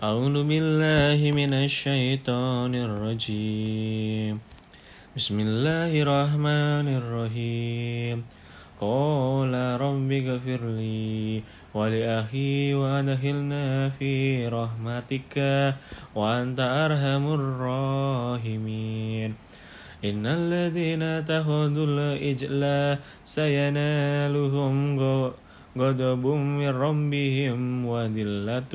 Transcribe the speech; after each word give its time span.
أعوذ 0.00 0.48
بالله 0.48 1.20
من 1.36 1.52
الشيطان 1.52 2.72
الرجيم. 2.72 4.40
بسم 5.12 5.36
الله 5.40 5.92
الرحمن 5.92 6.86
الرحيم. 6.88 8.24
قال 8.80 9.52
رب 9.76 10.10
اغفر 10.12 10.60
لي 10.80 11.44
ولأخي 11.76 12.74
وأدخلنا 12.80 13.92
في 13.92 14.48
رحمتك 14.48 15.36
وأنت 16.16 16.60
أرحم 16.64 17.24
الراحمين. 17.36 19.30
إن 20.00 20.24
الذين 20.24 21.02
اتخذوا 21.02 21.86
الإجل 21.92 22.62
سينالهم 23.24 24.76
غضب 25.78 26.24
من 26.26 26.68
ربهم 26.68 27.86
وذلة 27.86 28.74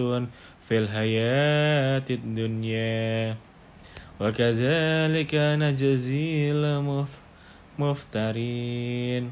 في 0.67 0.77
الحياة 0.77 2.03
الدنيا. 2.09 3.35
وكذلك 4.19 5.35
نجزي 5.35 6.51
المفترين 7.77 9.31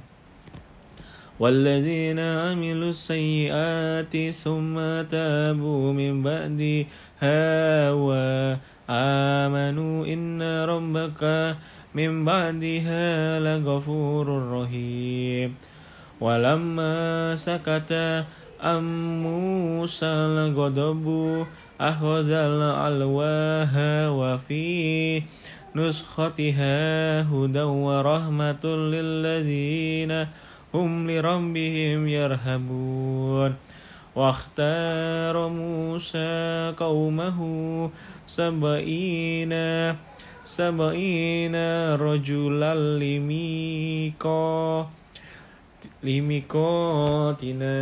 والذين 1.40 2.20
عملوا 2.20 2.90
السيئات 2.90 4.32
ثم 4.32 4.76
تابوا 5.10 5.94
من 5.94 6.24
بعدها 6.24 7.92
وآمنوا 7.92 10.06
إن 10.06 10.42
ربك 10.42 11.56
من 11.96 12.26
بعدها 12.26 13.40
لغفور 13.40 14.52
رحيم. 14.52 15.56
ولما 16.22 17.36
سكت 17.36 18.24
أم 18.64 19.24
موسى 19.24 20.06
الغضب 20.06 21.06
أخذ 21.82 22.32
الألواح 22.32 23.70
وفي 24.10 25.24
نسختها 25.76 27.22
هدى 27.22 27.62
ورحمة 27.62 28.66
للذين 28.66 30.28
هم 30.74 31.12
لربهم 31.12 32.08
يرهبون. 32.08 33.56
واختار 34.16 35.48
موسى 35.48 36.74
قومه 36.78 37.40
سبعين 38.26 39.54
سبعين 40.44 41.56
رجلا 41.96 42.76
لميقات 42.76 44.88
لميقاتنا. 46.04 47.74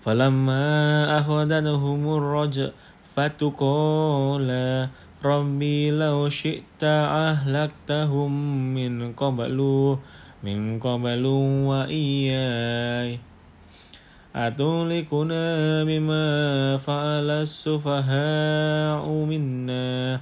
فلما 0.00 1.18
أخذتهم 1.18 2.16
الرجفة 2.16 3.52
قال 3.58 4.50
ربي 5.24 5.90
لو 5.90 6.28
شئت 6.28 6.82
أهلكتهم 6.82 8.32
من 8.74 9.12
قبل 9.12 9.58
من 10.42 10.78
قبل 10.80 11.26
وإياي. 11.66 13.18
أتهلكنا 14.36 15.84
بما 15.84 16.24
فعل 16.76 17.30
السفهاء 17.30 19.08
منا. 19.08 20.20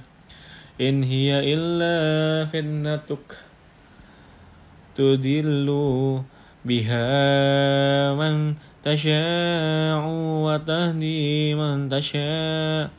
إن 0.81 1.03
هي 1.03 1.53
إلا 1.53 2.45
فتنتك. 2.45 3.48
تدل 4.95 5.69
بها 6.65 8.15
من 8.15 8.53
تشاء 8.83 10.03
وتهدي 10.45 11.55
من 11.55 11.89
تشاء. 11.89 12.89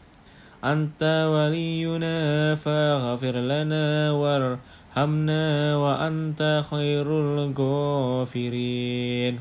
أنت 0.64 1.28
ولينا 1.34 2.54
فاغفر 2.54 3.36
لنا 3.36 4.10
وارحمنا 4.12 5.76
وأنت 5.76 6.62
خير 6.70 7.20
الغافرين. 7.20 9.40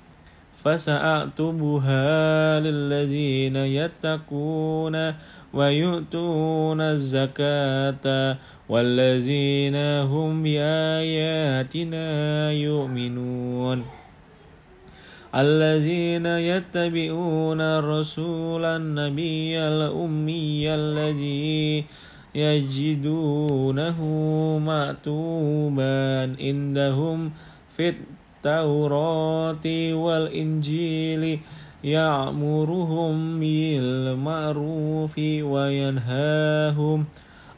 فسأكتبها 0.53 2.59
للذين 2.59 3.55
يتقون 3.55 5.13
ويؤتون 5.53 6.81
الزكاة 6.81 8.37
والذين 8.69 9.75
هم 10.05 10.43
بآياتنا 10.43 12.07
يؤمنون. 12.51 13.85
الذين 15.35 16.25
يتبعون 16.25 17.61
الرسول 17.61 18.65
النبي 18.65 19.59
الأمي 19.59 20.75
الذي 20.75 21.85
يجدونه 22.35 23.99
مكتوبا 24.59 26.35
عندهم 26.39 27.31
في 27.69 27.93
التوراة 28.41 29.93
والإنجيل 29.93 31.39
يأمرهم 31.83 33.39
بالمعروف 33.39 35.17
وينهاهم 35.53 37.05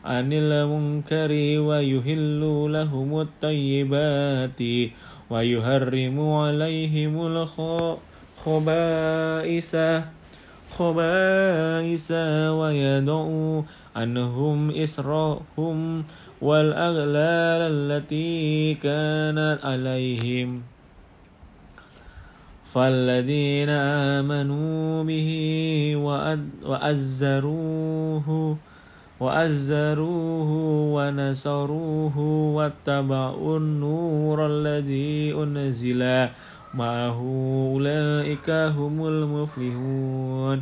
عن 0.05 0.33
المنكر 0.33 1.31
ويهل 1.59 2.41
لهم 2.71 3.21
الطيبات 3.21 4.59
ويهرم 5.29 6.19
عليهم 6.19 7.27
الخبائث 8.45 9.75
خبائث 10.77 12.11
ويدعو 12.59 13.63
عنهم 13.95 14.71
إسرهم 14.71 16.03
والأغلال 16.41 17.61
التي 17.71 18.73
كانت 18.73 19.59
عليهم. 19.63 20.72
فالذين 22.73 23.69
آمنوا 23.69 25.03
به 25.03 25.29
وأزروه 26.65 28.57
وأزروه 29.19 30.49
ونصروه 30.95 32.17
واتبعوا 32.57 33.57
النور 33.57 34.47
الذي 34.47 35.33
أنزل. 35.33 36.29
معه 36.73 37.19
أولئك 37.73 38.49
هم 38.49 39.07
المفلحون. 39.07 40.61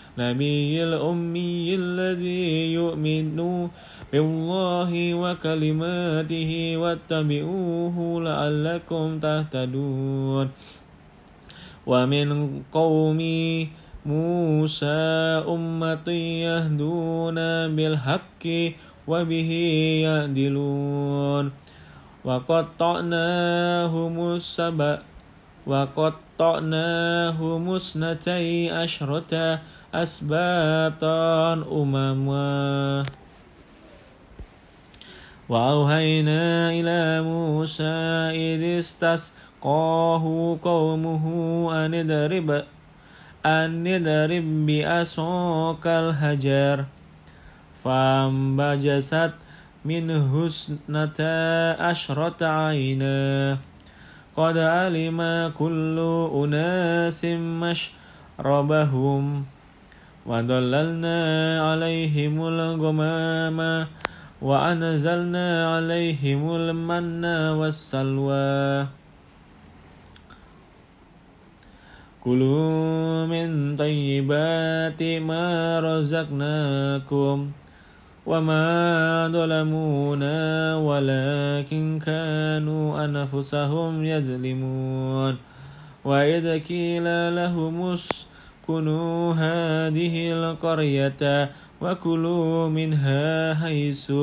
النبي 0.21 0.77
الأمي 0.83 1.75
الذي 1.75 2.77
يؤمن 2.77 3.37
بالله 4.13 4.91
وكلماته 5.13 6.51
واتبعوه 6.77 7.97
لعلكم 8.21 9.19
تهتدون. 9.19 10.47
ومن 11.89 12.27
قوم 12.69 13.19
موسى 14.05 15.01
أمتي 15.49 16.45
يهدون 16.45 17.37
بالحق 17.73 18.45
وبه 19.07 19.51
يعدلون. 20.05 21.45
وقطعناهم 22.25 24.15
السبع 24.37 24.97
وقطعناهم 25.67 27.63
اثنتي 27.75 28.71
عشرة 28.71 29.59
أسباطا 29.93 31.53
أمما. 31.53 33.03
وأوهينا 35.49 36.71
إلى 36.71 37.21
موسى 37.21 37.83
إذ 38.31 38.79
استسقى 38.79 39.41
فلقاه 39.61 40.57
قومه 40.63 41.25
أن 41.85 41.93
اضرب 41.93 42.49
أن 43.45 43.87
اضرب 43.87 44.65
بعصاك 44.65 45.85
الحجر. 45.87 46.85
فانبجست 47.83 49.33
منه 49.85 50.45
اثنتا 50.45 51.37
عشرة 51.83 52.41
عينا. 52.41 53.57
قد 54.37 54.57
علم 54.57 55.19
كل 55.59 55.97
أناس 56.43 57.25
مشربهم 57.35 59.23
وظللنا 60.25 61.17
عليهم 61.71 62.35
الغمام 62.47 63.87
وأنزلنا 64.41 65.47
عليهم 65.75 66.41
المن 66.55 67.25
والسلوى 67.59 68.87
كلوا 72.23 73.25
من 73.25 73.77
طيبات 73.77 75.01
ما 75.03 75.79
رزقناكم 75.79 77.51
وما 78.25 79.27
ظلمونا 79.33 80.75
ولكن 80.75 81.99
كانوا 82.05 83.05
أنفسهم 83.05 84.05
يظلمون 84.05 85.37
وإذا 86.05 86.57
قيل 86.57 87.35
لهم 87.35 87.81
اسكنوا 87.81 89.33
هذه 89.33 90.31
القرية 90.31 91.51
وكلوا 91.81 92.69
منها 92.69 93.53
حيث 93.53 94.13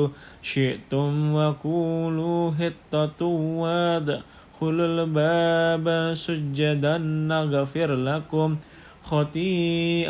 شئتم 0.41 1.33
وقولوا 1.35 2.51
حطة 2.51 3.25
وادخلوا 3.25 4.87
الباب 4.87 6.13
سجدا 6.13 6.97
نغفر 6.97 7.95
لكم 7.95 8.57
خطيئاتكم 9.03 10.09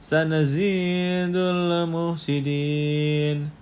سنزيد 0.00 1.36
المفسدين. 1.36 3.60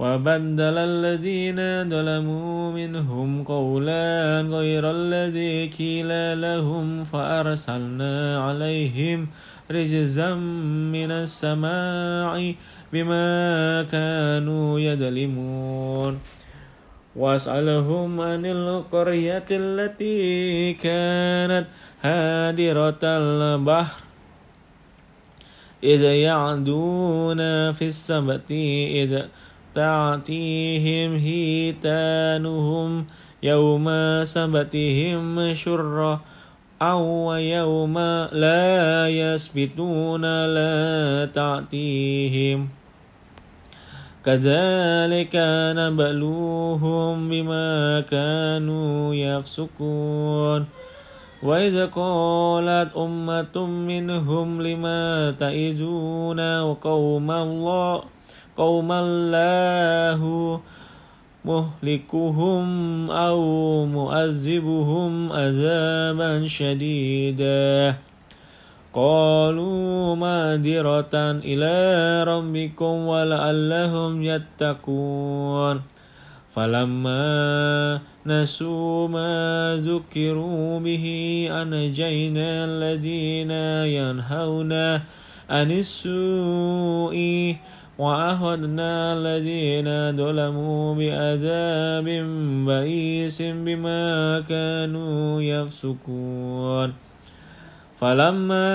وبدل 0.00 0.76
الذين 0.78 1.60
ظلموا 1.90 2.72
منهم 2.72 3.44
قولا 3.44 4.40
غير 4.48 4.90
الذي 4.90 5.68
قيل 5.68 6.40
لهم 6.40 7.04
فأرسلنا 7.04 8.44
عليهم 8.44 9.28
رجزا 9.70 10.34
من 10.96 11.10
السماء 11.10 12.54
بما 12.92 13.28
كانوا 13.92 14.80
يظلمون. 14.80 16.20
واسألهم 17.16 18.20
عن 18.20 18.46
القرية 18.46 19.48
التي 19.50 20.72
كانت 20.72 21.66
هادرة 22.02 23.02
البحر 23.04 24.09
إذ 25.84 26.02
يعدون 26.02 27.72
في 27.72 27.86
السبت 27.86 28.50
إذ 28.90 29.22
تأتيهم 29.74 31.16
هيتانهم 31.16 33.06
يوم 33.42 33.88
سبتهم 34.24 35.54
شرًا 35.54 36.20
أو 36.82 37.34
يوم 37.34 37.98
لا 38.32 39.08
يسبتون 39.08 40.24
لا 40.46 41.28
تأتيهم 41.28 42.68
كذلك 44.24 45.34
نبلوهم 45.76 47.28
بما 47.28 48.00
كانوا 48.00 49.14
يفسقون 49.14 50.66
وإذا 51.42 51.86
قالت 51.86 52.96
أمة 52.96 53.56
منهم 53.66 54.62
لما 54.62 55.30
تعزون 55.30 56.60
وقوم 56.60 57.30
الله 57.30 58.02
قوم 58.56 58.92
الله 58.92 60.20
مهلكهم 61.44 62.66
أو 63.10 63.40
مؤذبهم 63.86 65.32
عذابا 65.32 66.46
شديدا. 66.46 67.96
قالوا 68.94 70.14
مادرة 70.16 71.14
إلى 71.40 71.76
ربكم 72.24 72.94
ولعلهم 73.06 74.22
يتقون. 74.22 75.76
فلما 76.50 78.00
نسوا 78.26 79.08
ما 79.08 79.78
ذكروا 79.82 80.80
به 80.80 81.06
أنجينا 81.50 82.64
الذين 82.64 83.50
ينهون 83.86 84.72
عن 85.50 85.70
السوء 85.70 87.16
وأخذنا 87.98 88.90
الذين 89.12 90.16
ظلموا 90.16 90.94
بعذاب 90.94 92.06
بئيس 92.66 93.42
بما 93.42 94.40
كانوا 94.40 95.42
يفسقون. 95.42 96.92
فلما 98.00 98.68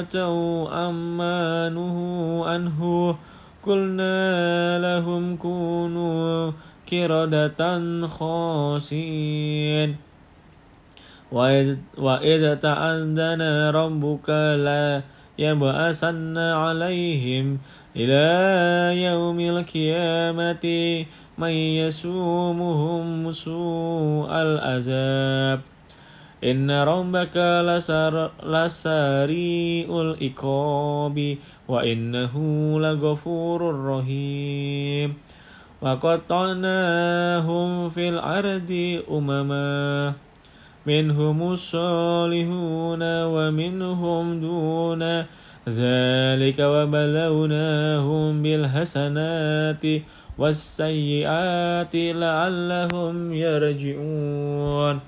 أتوا 0.00 0.88
أمانه 0.88 1.96
عنه 2.44 2.80
قلنا 3.62 4.78
لهم 4.78 5.36
كونوا 5.36 6.50
كردة 6.88 7.60
خاسئين 8.06 9.96
وإذ 11.98 12.54
تأذن 12.54 13.42
ربك 13.74 14.28
لا 14.64 15.02
يبأسن 15.38 16.38
عليهم 16.38 17.58
إلى 17.96 18.26
يوم 19.02 19.40
القيامة 19.40 20.64
من 21.38 21.54
يسومهم 21.84 23.32
سوء 23.32 24.30
العذاب. 24.32 25.60
إن 26.44 26.70
ربك 26.70 27.36
لسر 27.66 28.30
لسريع 28.46 29.88
العقاب 30.00 31.36
وإنه 31.68 32.34
لغفور 32.80 33.60
رحيم. 33.86 35.14
وقطعناهم 35.82 37.70
في 37.88 38.08
الأرض 38.08 39.00
أمما. 39.10 40.12
منهم 40.86 41.52
الصالحون 41.52 43.02
ومنهم 43.02 44.40
دون 44.40 45.02
ذلك 45.68 46.58
وبلوناهم 46.58 48.42
بالحسنات 48.42 49.84
والسيئات 50.38 51.94
لعلهم 51.94 53.32
يرجعون. 53.32 55.00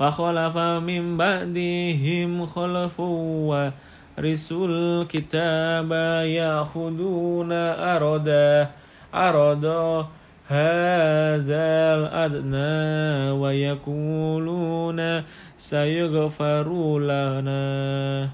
وخلف 0.00 0.56
من 0.58 1.16
بعدهم 1.16 2.46
خلف 2.46 3.00
ورثوا 3.00 4.66
الكتاب 4.68 5.92
يأخذون 6.26 7.52
أردا 7.52 8.83
أردا 9.14 10.06
هذا 10.46 11.94
الأدنى 11.94 13.30
ويقولون 13.40 15.22
سيغفر 15.56 16.98
لنا. 16.98 18.28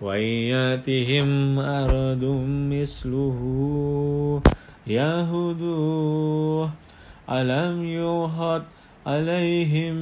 وإن 0.00 0.32
أرض 1.58 2.24
مثله 2.70 3.40
يهدوه. 4.86 6.70
ألم 7.30 7.84
يوحد 7.84 8.62
عليهم 9.06 9.94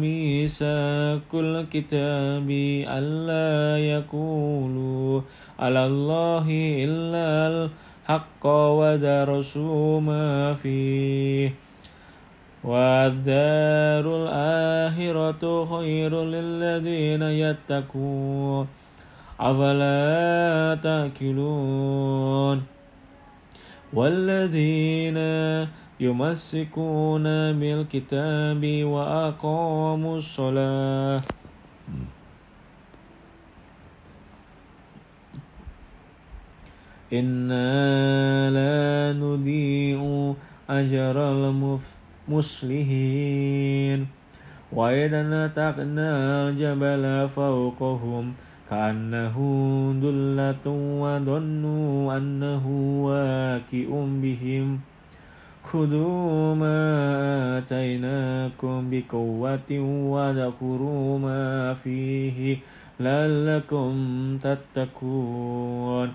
ميثاق 0.00 1.30
الكتاب 1.34 2.50
ألا 2.88 3.78
يقولوا 3.78 5.20
على 5.58 5.86
الله 5.86 6.46
إلا 6.84 7.68
الحق 8.04 8.46
ودرسوا 8.46 10.00
ما 10.00 10.54
فيه. 10.54 11.52
والدار 12.64 14.04
الآخرة 14.04 15.64
خير 15.64 16.24
للذين 16.24 17.22
يتقون. 17.22 18.66
أفلا 19.40 20.78
تأكلون؟ 20.82 22.62
والذين 23.92 25.18
يمسكون 26.00 27.22
بالكتاب 27.52 28.84
وأقاموا 28.84 30.16
الصلاة. 30.18 31.20
إنا 37.18 38.50
لا 38.50 39.12
نضيع 39.18 40.00
أجر 40.70 41.16
المصلحين 42.28 44.06
وإذا 44.72 45.22
نتقنا 45.22 46.10
الجبل 46.48 47.28
فوقهم 47.28 48.34
كأنه 48.70 49.36
دلة 50.02 50.66
وظنوا 51.02 52.16
أنه 52.16 52.64
واكئ 53.06 53.90
بهم. 54.22 54.80
خذوا 55.62 56.54
ما 56.54 56.78
آتيناكم 57.58 58.90
بقوة 58.90 59.70
وذكروا 60.12 61.18
ما 61.18 61.74
فيه 61.74 62.56
لعلكم 63.00 63.92
تتقون. 64.38 66.08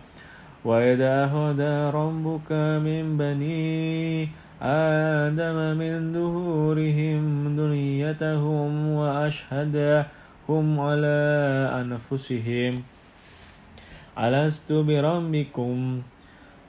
وإذا 0.66 1.26
أخذ 1.26 1.62
ربك 1.96 2.52
من 2.84 3.18
بني 3.18 4.30
آدم 4.62 5.78
من 5.78 6.14
ظهورهم 6.14 7.56
ذريتهم 7.58 8.88
وأشهدهم 8.88 10.80
على 10.80 11.20
أنفسهم. 11.82 12.84
ألست 14.20 14.72
بربكم؟ 14.72 16.02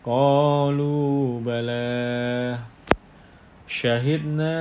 قالوا 0.04 1.40
بلى. 1.40 2.58
شهدنا 3.66 4.58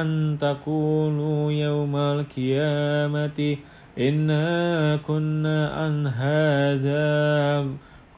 أن 0.00 0.36
تقولوا 0.40 1.52
يوم 1.52 1.96
القيامة 1.96 3.56
إنا 3.98 4.96
كنا 4.96 5.68
عن 5.68 6.06
هذا 6.06 7.66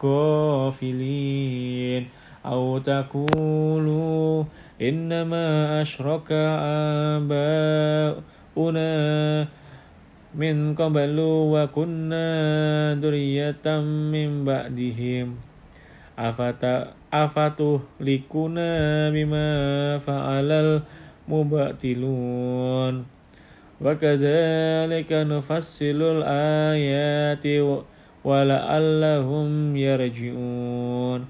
غافلين 0.04 2.02
أو 2.46 2.78
تقولوا 2.78 4.44
إنما 4.82 5.82
أشرك 5.82 6.28
آباؤنا 7.16 8.92
من 10.34 10.74
قبل 10.74 11.16
وكنا 11.20 12.28
ذرية 13.00 13.66
من 14.12 14.44
بعدهم. 14.44 15.36
أفتهلكنا 17.14 18.70
بما 19.10 19.48
فعل 19.98 20.50
المبتلون 21.28 22.94
وكذلك 23.80 25.10
نفصل 25.12 26.00
الآيات 26.02 27.46
ولعلهم 28.24 29.76
يرجعون. 29.76 31.26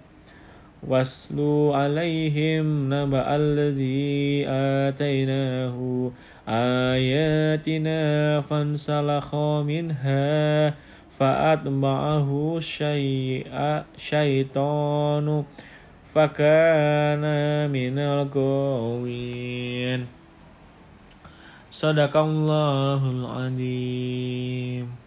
واسلوا 0.88 1.76
عليهم 1.76 2.94
نبأ 2.94 3.36
الذي 3.36 4.44
آتيناه 4.48 6.10
آياتنا 6.48 8.00
فانسلخ 8.40 9.34
منها 9.64 10.74
فأتبعه 11.10 12.58
الشيطان 13.96 15.44
فكان 16.14 17.24
من 17.70 17.98
الغاوين 17.98 19.26
صدق 21.70 22.16
الله 22.16 23.10
العظيم. 23.10 25.03